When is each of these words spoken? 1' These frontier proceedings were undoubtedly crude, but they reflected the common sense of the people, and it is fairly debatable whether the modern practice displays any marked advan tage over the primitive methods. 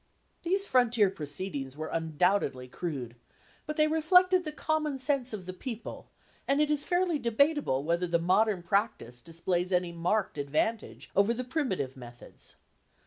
1' 0.41 0.49
These 0.49 0.65
frontier 0.65 1.11
proceedings 1.11 1.77
were 1.77 1.89
undoubtedly 1.89 2.67
crude, 2.67 3.15
but 3.67 3.77
they 3.77 3.85
reflected 3.87 4.43
the 4.43 4.51
common 4.51 4.97
sense 4.97 5.31
of 5.31 5.45
the 5.45 5.53
people, 5.53 6.09
and 6.47 6.59
it 6.59 6.71
is 6.71 6.83
fairly 6.83 7.19
debatable 7.19 7.83
whether 7.83 8.07
the 8.07 8.17
modern 8.17 8.63
practice 8.63 9.21
displays 9.21 9.71
any 9.71 9.91
marked 9.91 10.37
advan 10.37 10.79
tage 10.79 11.11
over 11.15 11.35
the 11.35 11.43
primitive 11.43 11.95
methods. 11.95 12.55